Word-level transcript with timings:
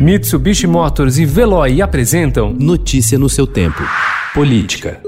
Mitsubishi 0.00 0.66
Motors 0.66 1.18
e 1.18 1.26
Veloy 1.26 1.82
apresentam 1.82 2.54
Notícia 2.54 3.18
no 3.18 3.28
seu 3.28 3.46
tempo. 3.46 3.82
Política. 4.32 4.98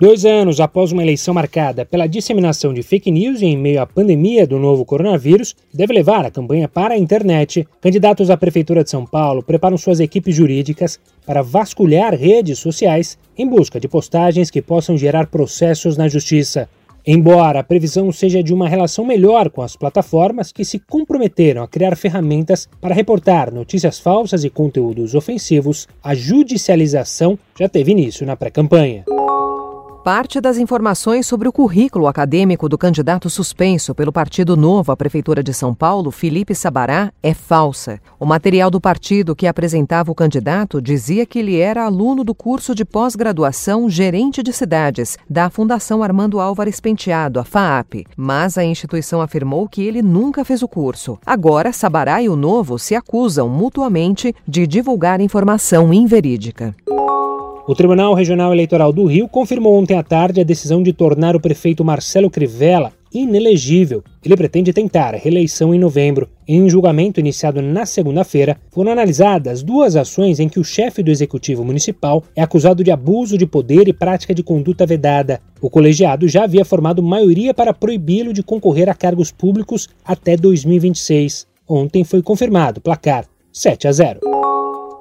Dois 0.00 0.24
anos 0.24 0.58
após 0.58 0.90
uma 0.90 1.02
eleição 1.02 1.32
marcada 1.32 1.86
pela 1.86 2.08
disseminação 2.08 2.74
de 2.74 2.82
fake 2.82 3.08
news 3.12 3.40
e 3.40 3.46
em 3.46 3.56
meio 3.56 3.80
à 3.80 3.86
pandemia 3.86 4.48
do 4.48 4.58
novo 4.58 4.84
coronavírus, 4.84 5.52
que 5.52 5.76
deve 5.76 5.92
levar 5.92 6.26
a 6.26 6.30
campanha 6.30 6.66
para 6.66 6.94
a 6.94 6.98
internet, 6.98 7.64
candidatos 7.80 8.30
à 8.30 8.36
Prefeitura 8.36 8.82
de 8.82 8.90
São 8.90 9.06
Paulo 9.06 9.44
preparam 9.44 9.76
suas 9.76 10.00
equipes 10.00 10.34
jurídicas 10.34 10.98
para 11.24 11.40
vasculhar 11.40 12.16
redes 12.16 12.58
sociais 12.58 13.16
em 13.36 13.46
busca 13.46 13.78
de 13.78 13.86
postagens 13.86 14.50
que 14.50 14.60
possam 14.60 14.98
gerar 14.98 15.28
processos 15.28 15.96
na 15.96 16.08
justiça. 16.08 16.68
Embora 17.10 17.60
a 17.60 17.64
previsão 17.64 18.12
seja 18.12 18.42
de 18.42 18.52
uma 18.52 18.68
relação 18.68 19.02
melhor 19.02 19.48
com 19.48 19.62
as 19.62 19.74
plataformas 19.74 20.52
que 20.52 20.62
se 20.62 20.78
comprometeram 20.78 21.62
a 21.62 21.66
criar 21.66 21.96
ferramentas 21.96 22.68
para 22.82 22.94
reportar 22.94 23.50
notícias 23.50 23.98
falsas 23.98 24.44
e 24.44 24.50
conteúdos 24.50 25.14
ofensivos, 25.14 25.88
a 26.04 26.14
judicialização 26.14 27.38
já 27.58 27.66
teve 27.66 27.92
início 27.92 28.26
na 28.26 28.36
pré-campanha. 28.36 29.06
Parte 30.10 30.40
das 30.40 30.56
informações 30.56 31.26
sobre 31.26 31.48
o 31.48 31.52
currículo 31.52 32.06
acadêmico 32.06 32.66
do 32.66 32.78
candidato 32.78 33.28
suspenso 33.28 33.94
pelo 33.94 34.10
Partido 34.10 34.56
Novo 34.56 34.90
à 34.90 34.96
Prefeitura 34.96 35.42
de 35.42 35.52
São 35.52 35.74
Paulo, 35.74 36.10
Felipe 36.10 36.54
Sabará, 36.54 37.12
é 37.22 37.34
falsa. 37.34 38.00
O 38.18 38.24
material 38.24 38.70
do 38.70 38.80
partido 38.80 39.36
que 39.36 39.46
apresentava 39.46 40.10
o 40.10 40.14
candidato 40.14 40.80
dizia 40.80 41.26
que 41.26 41.38
ele 41.38 41.58
era 41.58 41.84
aluno 41.84 42.24
do 42.24 42.34
curso 42.34 42.74
de 42.74 42.86
pós-graduação 42.86 43.86
Gerente 43.90 44.42
de 44.42 44.50
Cidades, 44.50 45.18
da 45.28 45.50
Fundação 45.50 46.02
Armando 46.02 46.40
Álvares 46.40 46.80
Penteado, 46.80 47.38
a 47.38 47.44
FAAP, 47.44 48.06
mas 48.16 48.56
a 48.56 48.64
instituição 48.64 49.20
afirmou 49.20 49.68
que 49.68 49.82
ele 49.82 50.00
nunca 50.00 50.42
fez 50.42 50.62
o 50.62 50.68
curso. 50.68 51.18
Agora, 51.26 51.70
Sabará 51.70 52.22
e 52.22 52.30
o 52.30 52.34
Novo 52.34 52.78
se 52.78 52.94
acusam 52.94 53.46
mutuamente 53.46 54.34
de 54.46 54.66
divulgar 54.66 55.20
informação 55.20 55.92
inverídica. 55.92 56.74
O 57.68 57.74
Tribunal 57.74 58.14
Regional 58.14 58.50
Eleitoral 58.50 58.90
do 58.94 59.04
Rio 59.04 59.28
confirmou 59.28 59.78
ontem 59.78 59.94
à 59.94 60.02
tarde 60.02 60.40
a 60.40 60.44
decisão 60.44 60.82
de 60.82 60.90
tornar 60.90 61.36
o 61.36 61.40
prefeito 61.40 61.84
Marcelo 61.84 62.30
Crivella 62.30 62.94
inelegível. 63.12 64.02
Ele 64.24 64.34
pretende 64.38 64.72
tentar 64.72 65.14
a 65.14 65.18
reeleição 65.18 65.74
em 65.74 65.78
novembro. 65.78 66.30
Em 66.48 66.66
julgamento 66.70 67.20
iniciado 67.20 67.60
na 67.60 67.84
segunda-feira, 67.84 68.56
foram 68.70 68.92
analisadas 68.92 69.62
duas 69.62 69.96
ações 69.96 70.40
em 70.40 70.48
que 70.48 70.58
o 70.58 70.64
chefe 70.64 71.02
do 71.02 71.10
executivo 71.10 71.62
municipal 71.62 72.24
é 72.34 72.40
acusado 72.40 72.82
de 72.82 72.90
abuso 72.90 73.36
de 73.36 73.44
poder 73.44 73.86
e 73.86 73.92
prática 73.92 74.34
de 74.34 74.42
conduta 74.42 74.86
vedada. 74.86 75.38
O 75.60 75.68
colegiado 75.68 76.26
já 76.26 76.44
havia 76.44 76.64
formado 76.64 77.02
maioria 77.02 77.52
para 77.52 77.74
proibi-lo 77.74 78.32
de 78.32 78.42
concorrer 78.42 78.88
a 78.88 78.94
cargos 78.94 79.30
públicos 79.30 79.90
até 80.02 80.38
2026. 80.38 81.46
Ontem 81.68 82.02
foi 82.02 82.22
confirmado 82.22 82.80
placar 82.80 83.26
7 83.52 83.88
a 83.88 83.92
0. 83.92 84.37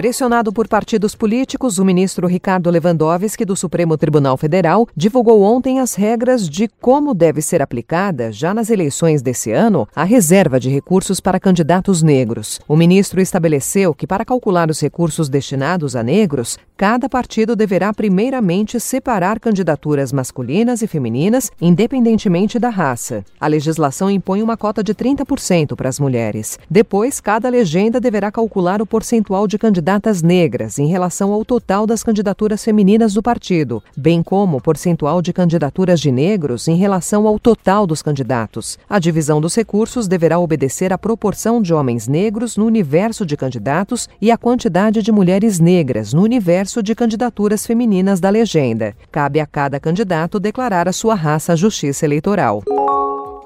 Pressionado 0.00 0.50
por 0.50 0.66
partidos 0.66 1.14
políticos, 1.14 1.78
o 1.78 1.84
ministro 1.84 2.26
Ricardo 2.26 2.70
Lewandowski, 2.70 3.44
do 3.44 3.54
Supremo 3.54 3.98
Tribunal 3.98 4.34
Federal, 4.38 4.88
divulgou 4.96 5.42
ontem 5.42 5.78
as 5.78 5.94
regras 5.94 6.48
de 6.48 6.68
como 6.80 7.12
deve 7.12 7.42
ser 7.42 7.60
aplicada, 7.60 8.32
já 8.32 8.54
nas 8.54 8.70
eleições 8.70 9.20
desse 9.20 9.52
ano, 9.52 9.86
a 9.94 10.02
reserva 10.02 10.58
de 10.58 10.70
recursos 10.70 11.20
para 11.20 11.38
candidatos 11.38 12.02
negros. 12.02 12.58
O 12.66 12.76
ministro 12.76 13.20
estabeleceu 13.20 13.92
que, 13.92 14.06
para 14.06 14.24
calcular 14.24 14.70
os 14.70 14.80
recursos 14.80 15.28
destinados 15.28 15.94
a 15.94 16.02
negros, 16.02 16.56
cada 16.78 17.06
partido 17.06 17.54
deverá 17.54 17.92
primeiramente 17.92 18.80
separar 18.80 19.38
candidaturas 19.38 20.14
masculinas 20.14 20.80
e 20.80 20.86
femininas, 20.86 21.50
independentemente 21.60 22.58
da 22.58 22.70
raça. 22.70 23.22
A 23.38 23.46
legislação 23.46 24.10
impõe 24.10 24.42
uma 24.42 24.56
cota 24.56 24.82
de 24.82 24.94
30% 24.94 25.76
para 25.76 25.90
as 25.90 26.00
mulheres. 26.00 26.58
Depois, 26.70 27.20
cada 27.20 27.50
legenda 27.50 28.00
deverá 28.00 28.32
calcular 28.32 28.80
o 28.80 28.86
percentual 28.86 29.46
de 29.46 29.58
candidatos 29.58 29.89
candidatas 29.90 30.22
negras 30.22 30.78
em 30.78 30.86
relação 30.86 31.32
ao 31.32 31.44
total 31.44 31.84
das 31.84 32.04
candidaturas 32.04 32.62
femininas 32.62 33.12
do 33.12 33.20
partido, 33.20 33.82
bem 33.96 34.22
como 34.22 34.58
o 34.58 34.60
percentual 34.60 35.20
de 35.20 35.32
candidaturas 35.32 36.00
de 36.00 36.12
negros 36.12 36.68
em 36.68 36.76
relação 36.76 37.26
ao 37.26 37.40
total 37.40 37.88
dos 37.88 38.00
candidatos. 38.00 38.78
A 38.88 39.00
divisão 39.00 39.40
dos 39.40 39.56
recursos 39.56 40.06
deverá 40.06 40.38
obedecer 40.38 40.92
à 40.92 40.98
proporção 40.98 41.60
de 41.60 41.74
homens 41.74 42.06
negros 42.06 42.56
no 42.56 42.66
universo 42.66 43.26
de 43.26 43.36
candidatos 43.36 44.08
e 44.20 44.30
à 44.30 44.38
quantidade 44.38 45.02
de 45.02 45.10
mulheres 45.10 45.58
negras 45.58 46.12
no 46.12 46.22
universo 46.22 46.84
de 46.84 46.94
candidaturas 46.94 47.66
femininas 47.66 48.20
da 48.20 48.30
legenda. 48.30 48.94
Cabe 49.10 49.40
a 49.40 49.46
cada 49.46 49.80
candidato 49.80 50.38
declarar 50.38 50.86
a 50.86 50.92
sua 50.92 51.16
raça 51.16 51.54
à 51.54 51.56
Justiça 51.56 52.04
Eleitoral. 52.04 52.62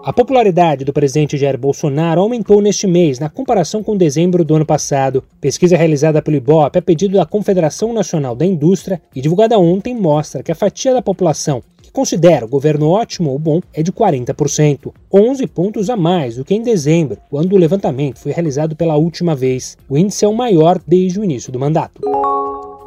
A 0.06 0.12
popularidade 0.12 0.84
do 0.84 0.92
presidente 0.92 1.38
Jair 1.38 1.56
Bolsonaro 1.56 2.20
aumentou 2.20 2.60
neste 2.60 2.86
mês, 2.86 3.18
na 3.18 3.30
comparação 3.30 3.82
com 3.82 3.96
dezembro 3.96 4.44
do 4.44 4.54
ano 4.54 4.66
passado. 4.66 5.24
Pesquisa 5.40 5.78
realizada 5.78 6.20
pelo 6.20 6.36
Ibope 6.36 6.78
a 6.78 6.82
pedido 6.82 7.16
da 7.16 7.24
Confederação 7.24 7.90
Nacional 7.90 8.36
da 8.36 8.44
Indústria 8.44 9.00
e 9.16 9.22
divulgada 9.22 9.58
ontem 9.58 9.94
mostra 9.94 10.42
que 10.42 10.52
a 10.52 10.54
fatia 10.54 10.92
da 10.92 11.00
população 11.00 11.62
que 11.80 11.90
considera 11.90 12.44
o 12.44 12.48
governo 12.48 12.90
ótimo 12.90 13.30
ou 13.30 13.38
bom 13.38 13.62
é 13.72 13.82
de 13.82 13.90
40%, 13.90 14.92
11 15.10 15.46
pontos 15.46 15.88
a 15.88 15.96
mais 15.96 16.36
do 16.36 16.44
que 16.44 16.54
em 16.54 16.60
dezembro, 16.60 17.16
quando 17.30 17.54
o 17.54 17.58
levantamento 17.58 18.18
foi 18.18 18.32
realizado 18.32 18.76
pela 18.76 18.96
última 18.96 19.34
vez. 19.34 19.78
O 19.88 19.96
índice 19.96 20.26
é 20.26 20.28
o 20.28 20.34
maior 20.34 20.78
desde 20.86 21.18
o 21.18 21.24
início 21.24 21.50
do 21.50 21.58
mandato. 21.58 22.02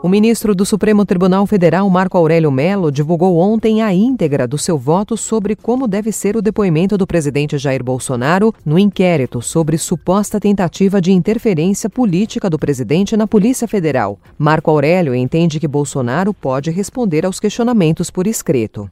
O 0.03 0.07
ministro 0.07 0.53
do 0.53 0.63
Supremo 0.63 1.03
Tribunal 1.03 1.47
Federal, 1.47 1.89
Marco 1.89 2.15
Aurélio 2.19 2.51
Mello, 2.51 2.91
divulgou 2.91 3.37
ontem 3.37 3.81
a 3.81 3.91
íntegra 3.91 4.47
do 4.47 4.55
seu 4.55 4.77
voto 4.77 5.17
sobre 5.17 5.55
como 5.55 5.87
deve 5.87 6.11
ser 6.11 6.37
o 6.37 6.41
depoimento 6.41 6.95
do 6.99 7.07
presidente 7.07 7.57
Jair 7.57 7.83
Bolsonaro 7.83 8.53
no 8.63 8.77
inquérito 8.77 9.41
sobre 9.41 9.75
suposta 9.75 10.39
tentativa 10.39 11.01
de 11.01 11.11
interferência 11.11 11.89
política 11.89 12.47
do 12.47 12.59
presidente 12.59 13.17
na 13.17 13.25
Polícia 13.25 13.67
Federal. 13.67 14.19
Marco 14.37 14.69
Aurélio 14.69 15.15
entende 15.15 15.59
que 15.59 15.67
Bolsonaro 15.67 16.31
pode 16.31 16.69
responder 16.69 17.25
aos 17.25 17.39
questionamentos 17.39 18.11
por 18.11 18.27
escrito. 18.27 18.87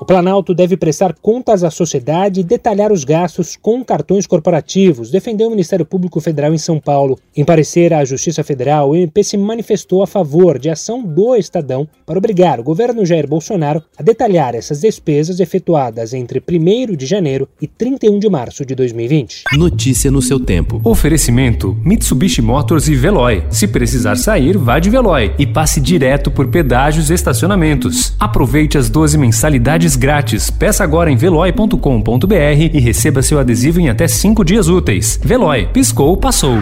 O 0.00 0.04
Planalto 0.06 0.54
deve 0.54 0.78
prestar 0.78 1.14
contas 1.20 1.62
à 1.62 1.70
sociedade 1.70 2.40
e 2.40 2.42
detalhar 2.42 2.90
os 2.90 3.04
gastos 3.04 3.54
com 3.54 3.84
cartões 3.84 4.26
corporativos, 4.26 5.10
defendeu 5.10 5.48
o 5.48 5.50
Ministério 5.50 5.84
Público 5.84 6.22
Federal 6.22 6.54
em 6.54 6.58
São 6.58 6.80
Paulo. 6.80 7.18
Em 7.36 7.44
parecer 7.44 7.92
à 7.92 8.02
Justiça 8.02 8.42
Federal, 8.42 8.88
o 8.88 8.96
MP 8.96 9.22
se 9.22 9.36
manifestou 9.36 10.02
a 10.02 10.06
favor 10.06 10.58
de 10.58 10.70
ação 10.70 11.02
do 11.02 11.36
Estadão 11.36 11.86
para 12.06 12.16
obrigar 12.16 12.58
o 12.58 12.62
governo 12.62 13.04
Jair 13.04 13.28
Bolsonaro 13.28 13.82
a 13.98 14.02
detalhar 14.02 14.54
essas 14.54 14.80
despesas 14.80 15.38
efetuadas 15.38 16.14
entre 16.14 16.42
1 16.50 16.96
de 16.96 17.04
janeiro 17.04 17.46
e 17.60 17.66
31 17.66 18.18
de 18.18 18.30
março 18.30 18.64
de 18.64 18.74
2020. 18.74 19.44
Notícia 19.52 20.10
no 20.10 20.22
seu 20.22 20.40
tempo. 20.40 20.80
Oferecimento: 20.82 21.76
Mitsubishi 21.84 22.40
Motors 22.40 22.88
e 22.88 22.94
Veloy. 22.94 23.44
Se 23.50 23.68
precisar 23.68 24.16
sair, 24.16 24.56
vá 24.56 24.78
de 24.78 24.88
Veloy 24.88 25.34
e 25.38 25.46
passe 25.46 25.78
direto 25.78 26.30
por 26.30 26.48
pedágios 26.48 27.10
e 27.10 27.14
estacionamentos. 27.14 28.16
Aproveite 28.18 28.78
as 28.78 28.88
12 28.88 29.18
mensalidades 29.18 29.89
grátis. 29.96 30.50
Peça 30.50 30.84
agora 30.84 31.10
em 31.10 31.16
veloy.com.br 31.16 32.34
e 32.72 32.80
receba 32.80 33.22
seu 33.22 33.38
adesivo 33.38 33.80
em 33.80 33.88
até 33.88 34.06
5 34.08 34.44
dias 34.44 34.68
úteis. 34.68 35.18
Veloy, 35.22 35.68
piscou, 35.72 36.16
passou. 36.16 36.58